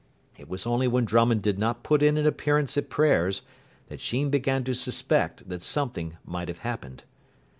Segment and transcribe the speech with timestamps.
[0.35, 3.43] It was only when Drummond did not put in an appearance at prayers
[3.87, 7.03] that Sheen began to suspect that something might have happened.